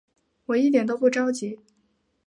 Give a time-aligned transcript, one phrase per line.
[0.47, 1.59] 我一点都不着急